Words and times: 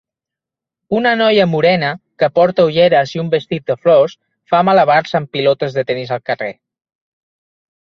Una 0.99 1.09
noia 1.19 1.43
morena 1.51 1.91
que 2.23 2.29
porta 2.39 2.65
ulleres 2.71 3.13
i 3.17 3.21
un 3.25 3.29
vestit 3.35 3.69
de 3.73 3.77
flors 3.85 4.17
fa 4.55 4.63
malabars 4.71 5.15
amb 5.23 5.31
pilotes 5.39 5.79
de 5.79 5.87
tenis 5.93 6.17
al 6.19 6.27
carrer. 6.33 6.53